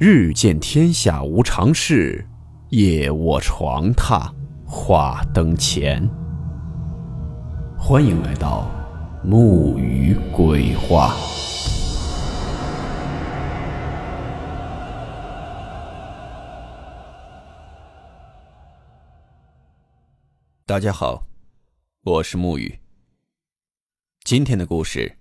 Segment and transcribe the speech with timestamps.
[0.00, 2.26] 日见天下无常事，
[2.70, 4.28] 夜卧床榻
[4.66, 6.04] 话灯前。
[7.78, 8.68] 欢迎来到
[9.22, 11.14] 木鱼鬼话。
[20.66, 21.24] 大家好，
[22.02, 22.80] 我是木鱼。
[24.24, 25.18] 今天的故事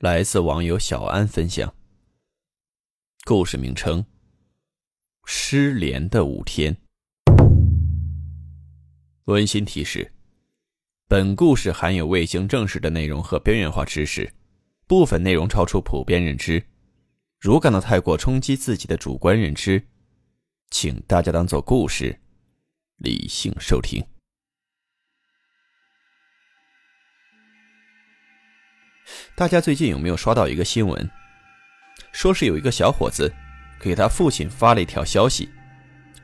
[0.00, 1.72] 来自网友小安分享。
[3.24, 4.04] 故事名称。
[5.28, 6.76] 失联的五天。
[9.24, 10.12] 温馨提示：
[11.08, 14.32] 本故事含有未经证实的内容和边缘化知识，
[14.86, 16.64] 部分内容超出普遍认知。
[17.40, 19.84] 如感到太过冲击自己的主观认知，
[20.70, 22.16] 请大家当做故事，
[22.98, 24.06] 理性收听。
[29.34, 31.10] 大家最近有没有刷到一个新闻？
[32.12, 33.28] 说是有一个小伙子。
[33.80, 35.48] 给他父亲发了一条消息，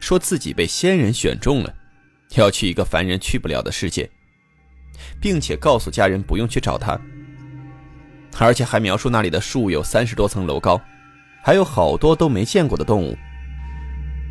[0.01, 1.75] 说自己被仙人选中了，
[2.37, 4.09] 要去一个凡人去不了的世界，
[5.21, 7.01] 并且告诉家人不用去找他，
[8.39, 10.81] 而且还描述那里的树有三十多层楼高，
[11.43, 13.17] 还有好多都没见过的动物，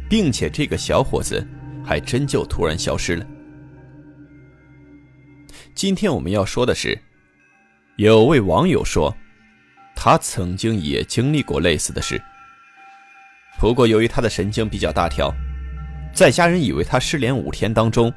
[0.09, 1.47] 并且这个小伙子
[1.85, 3.25] 还真就突然消失了。
[5.73, 6.99] 今天我们要说的是，
[7.95, 9.15] 有位网友说，
[9.95, 12.21] 他曾经也经历过类似的事。
[13.61, 15.31] 不过，由于他的神经比较大条，
[16.15, 18.11] 在家人以为他失联五天当中，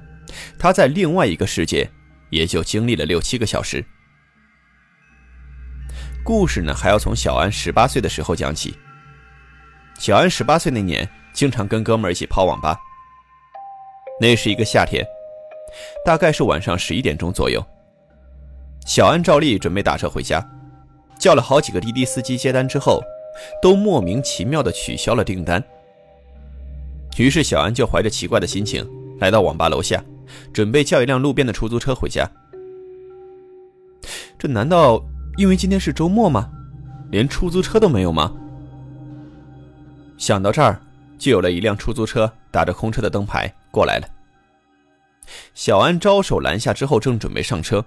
[0.58, 1.88] 他在另外一个世界
[2.30, 3.84] 也就经历了六七个小时。
[6.24, 8.74] 故事呢，还要从小安十八岁的时候讲起。
[9.98, 12.78] 小安十八岁那年，经常跟哥们一起泡网吧。
[14.18, 15.04] 那是一个夏天，
[16.06, 17.62] 大概是晚上十一点钟左右。
[18.86, 20.42] 小安照例准备打车回家，
[21.18, 23.02] 叫了好几个滴滴司机接单之后。
[23.60, 25.62] 都莫名其妙的取消了订单，
[27.16, 28.88] 于是小安就怀着奇怪的心情
[29.18, 30.02] 来到网吧楼下，
[30.52, 32.28] 准备叫一辆路边的出租车回家。
[34.38, 35.02] 这难道
[35.36, 36.50] 因为今天是周末吗？
[37.10, 38.34] 连出租车都没有吗？
[40.18, 40.80] 想到这儿，
[41.18, 44.08] 就有了一辆出租车打着空车的灯牌过来了。
[45.54, 47.84] 小安招手拦下之后，正准备上车，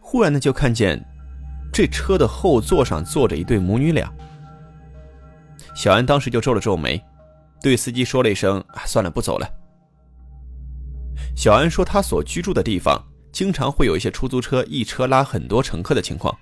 [0.00, 1.04] 忽然呢就看见。
[1.78, 4.12] 这车的后座上坐着一对母女俩。
[5.76, 7.00] 小安当时就皱了皱眉，
[7.62, 9.48] 对司机说了一声：“算了，不走了。”
[11.36, 13.00] 小安说，他所居住的地方
[13.30, 16.36] 经常会有一些出租车一车拉很多乘客的情况。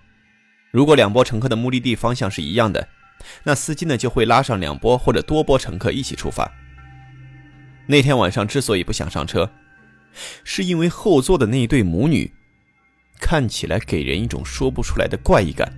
[0.70, 2.88] 如果两波乘客的目的地方向是一样的，
[3.44, 6.50] 那司机呢就会拉上两波或者多波乘客一起出发。
[7.86, 9.50] 那天晚上之所以不想上车，
[10.44, 12.32] 是因为后座的那一对母女。
[13.18, 15.72] 看起来给人一种说不出来的怪异感。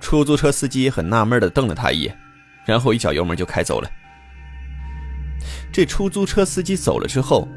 [0.00, 2.18] 出租车司机很纳闷的瞪了他一眼，
[2.66, 3.90] 然后一脚油门就开走了。
[5.72, 7.48] 这出租车司机走了之后，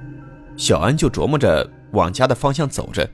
[0.58, 3.10] 小安就琢磨着往家的方向走着，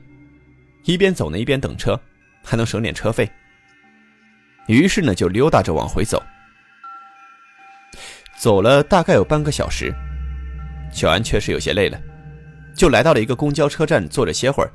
[0.84, 1.98] 一边走呢一边等车，
[2.44, 3.30] 还能省点车费。
[4.68, 6.22] 于是呢就溜达着往回走。
[8.36, 9.94] 走了大概有半个小时，
[10.92, 12.00] 小安确实有些累了。
[12.74, 14.70] 就来到了一个公交车站，坐着歇会儿。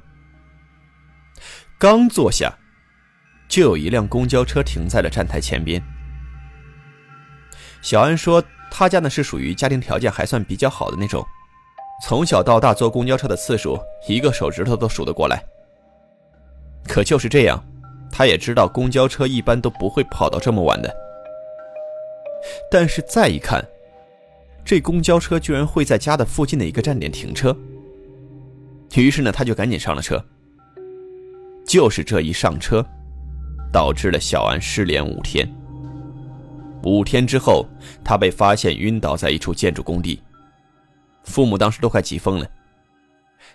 [1.79, 2.51] 刚坐下，
[3.47, 5.81] 就有一辆公交车停在了站台前边。
[7.81, 11.23] 小安说，他家呢是属于家庭条件还算比较好的那种，
[12.03, 15.43] 从小到大坐公交车的次数，一个手指头都数得过来。
[16.87, 17.63] 可就是这样，
[18.11, 20.93] 他也知道公交车一般都不会跑到这么晚的。
[22.71, 23.63] 但是再一看，
[24.65, 27.55] 这公交车居然会在家的附近的一个站点停车。
[28.95, 30.23] 于是呢，他就赶紧上了车。
[31.67, 32.83] 就是这一上车，
[33.71, 35.47] 导致了小安失联五天。
[36.83, 37.67] 五天之后，
[38.03, 40.21] 他被发现晕倒在一处建筑工地。
[41.23, 42.49] 父母当时都快急疯了。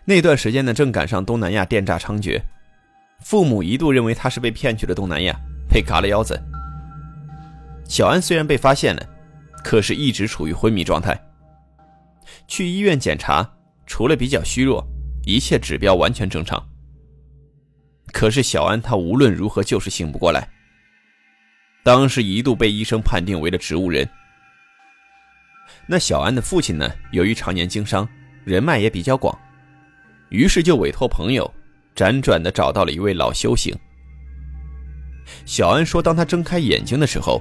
[0.04, 2.40] 那段时间呢，正赶上东南亚电诈猖獗，
[3.20, 5.34] 父母一度认为他是被骗去了东南亚，
[5.69, 6.38] 被嘎了腰子。
[7.88, 9.02] 小安虽然被发现了，
[9.64, 11.19] 可是一直处于昏迷状态。
[12.46, 13.50] 去医院检查，
[13.87, 14.87] 除了比较虚弱。
[15.24, 16.60] 一切指标完全正常，
[18.12, 20.48] 可是小安他无论如何就是醒不过来。
[21.84, 24.08] 当时一度被医生判定为了植物人。
[25.86, 28.08] 那小安的父亲呢，由于常年经商，
[28.44, 29.36] 人脉也比较广，
[30.28, 31.52] 于是就委托朋友，
[31.94, 33.72] 辗转的找到了一位老修行。
[35.44, 37.40] 小安说，当他睁开眼睛的时候，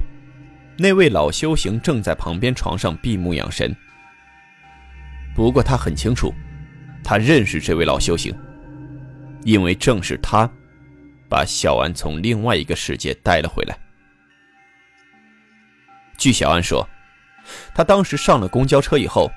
[0.77, 3.75] 那位老修行正在旁边床上闭目养神。
[5.35, 6.31] 不过他很清楚。
[7.03, 8.33] 他认识这位老修行，
[9.43, 10.49] 因为正是他，
[11.29, 13.77] 把小安从另外一个世界带了回来。
[16.17, 16.87] 据小安说，
[17.73, 19.31] 他当时上了公交车以后，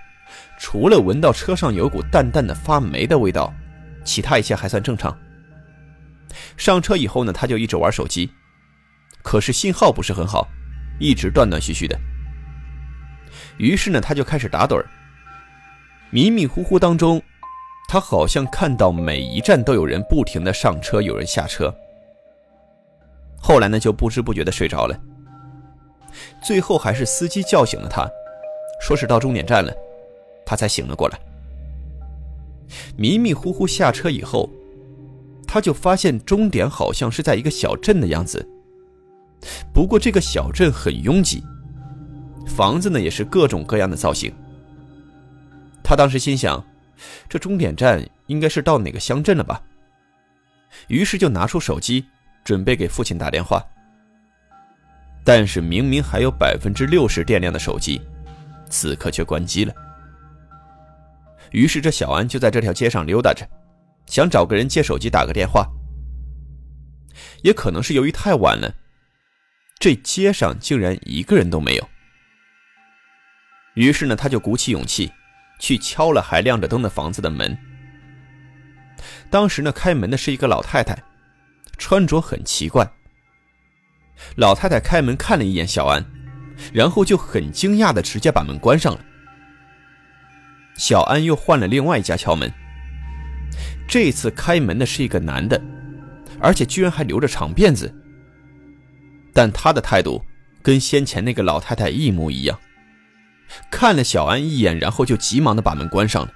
[0.58, 3.52] 除了闻到车上有股淡淡的发霉的味道，
[4.04, 5.16] 其他一切还算正常。
[6.56, 8.30] 上车以后呢，他就一直玩手机，
[9.22, 10.46] 可是信号不是很好，
[11.00, 11.98] 一直断断续续的。
[13.56, 14.84] 于是呢，他就开始打盹。
[16.10, 17.22] 迷迷糊糊当中，
[17.94, 21.72] 他好像看到每一站都有人不停的上车，有人下车。
[23.40, 25.00] 后来呢，就不知不觉的睡着了。
[26.42, 28.04] 最后还是司机叫醒了他，
[28.80, 29.72] 说是到终点站了，
[30.44, 31.16] 他才醒了过来。
[32.96, 34.50] 迷迷糊糊下车以后，
[35.46, 38.44] 他就发现终点好像是在一个小镇的样子。
[39.72, 41.44] 不过这个小镇很拥挤，
[42.44, 44.34] 房子呢也是各种各样的造型。
[45.84, 46.60] 他当时心想，
[47.28, 49.62] 这终点站应该是到哪个乡镇了吧？
[50.88, 52.04] 于是就拿出手机，
[52.44, 53.64] 准备给父亲打电话。
[55.24, 58.00] 但是明明还有百分之六十电量的手机，
[58.68, 59.72] 此刻却关机了。
[61.50, 63.48] 于是这小安就在这条街上溜达着，
[64.06, 65.66] 想找个人借手机打个电话。
[67.42, 68.74] 也可能是由于太晚了，
[69.78, 71.88] 这街上竟然一个人都没有。
[73.74, 75.12] 于是呢，他就鼓起勇气。
[75.64, 77.56] 去敲了还亮着灯的房子的门。
[79.30, 80.94] 当时呢，开门的是一个老太太，
[81.78, 82.86] 穿着很奇怪。
[84.36, 86.04] 老太太开门看了一眼小安，
[86.70, 89.00] 然后就很惊讶的直接把门关上了。
[90.76, 92.52] 小安又换了另外一家敲门，
[93.88, 95.58] 这次开门的是一个男的，
[96.40, 97.90] 而且居然还留着长辫子。
[99.32, 100.22] 但他的态度
[100.62, 102.60] 跟先前那个老太太一模一样。
[103.70, 106.32] 看了小安一眼，然后就急忙的把门关上了。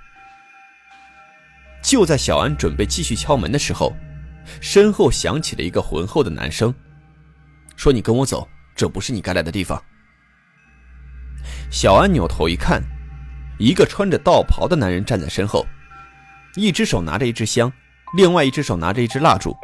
[1.82, 3.94] 就在小安准备继续敲门的时候，
[4.61, 6.75] 身后响起了一个浑厚的男声，
[7.76, 9.82] 说：“你跟我走，这不是你该来的地方。”
[11.70, 12.82] 小安扭头一看，
[13.59, 15.65] 一个穿着道袍的男人站在身后，
[16.56, 17.73] 一只手拿着一支香，
[18.17, 19.56] 另外一只手拿着一支蜡烛。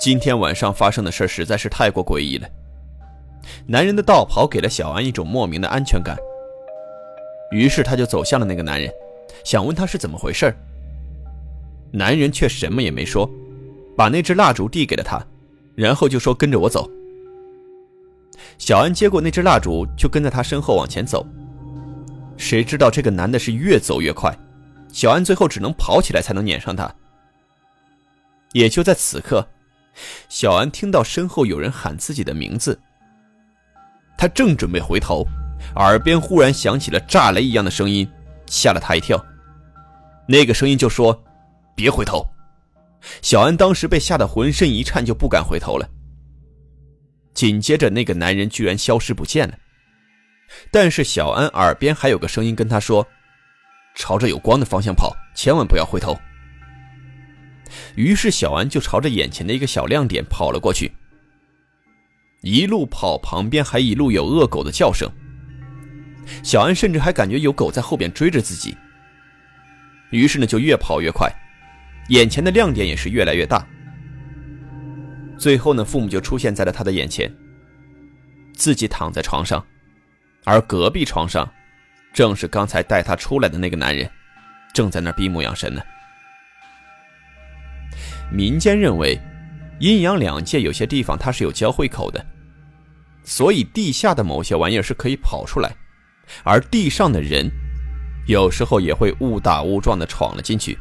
[0.00, 2.48] 今天晚上发生的事实在是太过诡异了。
[3.66, 6.16] 男人的道袍给了小安一种莫名的安全感，
[7.50, 8.90] 于是他就走向了那个男人，
[9.44, 10.54] 想问他是怎么回事
[11.90, 13.28] 男人却什么也没说，
[13.96, 15.24] 把那只蜡烛递给了他，
[15.74, 16.88] 然后就说：“跟着我走。”
[18.58, 21.26] 小安接过那只蜡烛，就跟在他身后往前走。
[22.36, 24.36] 谁知道这个男的是越走越快，
[24.92, 26.94] 小安最后只能跑起来才能撵上他。
[28.52, 29.48] 也就在此刻，
[30.28, 32.78] 小安听到身后有人喊自己的名字。
[34.18, 35.24] 他正准备回头，
[35.76, 38.06] 耳边忽然响起了炸雷一样的声音，
[38.46, 39.24] 吓了他一跳。
[40.26, 41.18] 那个声音就说
[41.76, 42.26] ：“别回头。”
[43.22, 45.88] 小安当时被吓得浑身一颤，就不敢回头了。
[47.32, 49.54] 紧接着，那个男人居然消失不见了。
[50.72, 53.06] 但是小安耳边还有个声音跟他说
[53.94, 56.18] ：“朝着有光的方向跑，千万不要回头。”
[57.94, 60.90] 于是小安就朝着眼前的一个小亮点跑了过去。
[62.40, 65.10] 一路跑，旁边还一路有恶狗的叫声。
[66.42, 68.76] 小安甚至还感觉有狗在后边追着自己。
[70.10, 71.30] 于是呢，就越跑越快，
[72.10, 73.66] 眼前的亮点也是越来越大。
[75.36, 77.32] 最后呢，父母就出现在了他的眼前。
[78.54, 79.64] 自己躺在床上，
[80.44, 81.48] 而隔壁床上，
[82.12, 84.08] 正是刚才带他出来的那个男人，
[84.72, 85.80] 正在那闭目养神呢。
[88.30, 89.18] 民间认为。
[89.78, 92.24] 阴阳两界有些地方它是有交汇口的，
[93.24, 95.74] 所以地下的某些玩意儿是可以跑出来，
[96.42, 97.48] 而地上的人
[98.26, 100.78] 有时候也会误打误撞的闯了进去。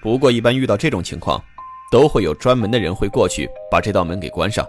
[0.00, 1.42] 不过一般遇到这种情况，
[1.90, 4.64] 都会有专门的人会过去把这道门给关上。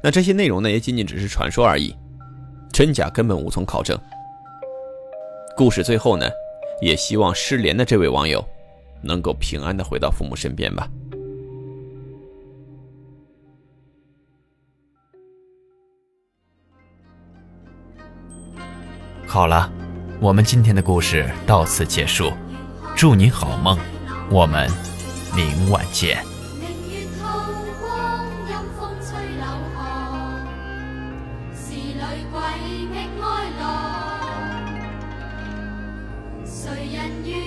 [0.00, 1.94] 那这些内容呢，也仅仅只是传说而已，
[2.72, 3.98] 真假根本无从考证。
[5.54, 6.30] 故事最后呢，
[6.80, 8.42] 也希望失联的这位网友
[9.02, 10.88] 能够平安的回到父母身边吧。
[19.26, 19.72] 好了，
[20.20, 22.32] 我们今天的故事到此结束，
[22.94, 23.78] 祝你好梦，
[24.30, 24.70] 我们
[25.34, 26.22] 明晚见。
[36.44, 37.41] 谁人愿？